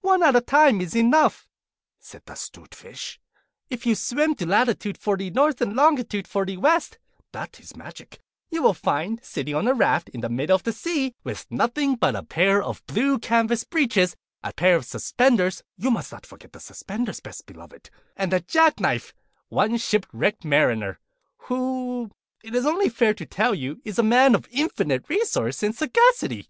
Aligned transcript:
'One 0.00 0.24
at 0.24 0.34
a 0.34 0.40
time 0.40 0.80
is 0.80 0.96
enough,' 0.96 1.48
said 2.00 2.22
the 2.26 2.32
'Stute 2.34 2.74
Fish. 2.74 3.20
'If 3.70 3.86
you 3.86 3.94
swim 3.94 4.34
to 4.34 4.44
latitude 4.44 4.98
Fifty 4.98 5.30
North, 5.30 5.60
longitude 5.60 6.26
Forty 6.26 6.56
West 6.56 6.98
(that 7.30 7.60
is 7.60 7.76
magic), 7.76 8.18
you 8.50 8.60
will 8.60 8.74
find, 8.74 9.20
sitting 9.22 9.54
on 9.54 9.68
a 9.68 9.72
raft, 9.72 10.08
in 10.08 10.20
the 10.20 10.28
middle 10.28 10.56
of 10.56 10.64
the 10.64 10.72
sea, 10.72 11.14
with 11.22 11.46
nothing 11.48 11.90
on 11.90 11.94
but 11.98 12.16
a 12.16 12.24
pair 12.24 12.60
of 12.60 12.84
blue 12.86 13.20
canvas 13.20 13.62
breeches, 13.62 14.16
a 14.42 14.52
pair 14.52 14.74
of 14.74 14.84
suspenders 14.84 15.62
(you 15.76 15.92
must 15.92 16.10
not 16.10 16.26
forget 16.26 16.50
the 16.52 16.58
suspenders, 16.58 17.20
Best 17.20 17.46
Beloved), 17.46 17.88
and 18.16 18.32
a 18.32 18.40
jack 18.40 18.80
knife, 18.80 19.14
one 19.48 19.76
ship 19.76 20.06
wrecked 20.12 20.44
Mariner, 20.44 20.98
who, 21.44 22.10
it 22.42 22.52
is 22.56 22.66
only 22.66 22.88
fair 22.88 23.14
to 23.14 23.24
tell 23.24 23.54
you, 23.54 23.80
is 23.84 23.96
a 23.96 24.02
man 24.02 24.34
of 24.34 24.48
infinite 24.50 25.08
resource 25.08 25.62
and 25.62 25.76
sagacity. 25.76 26.48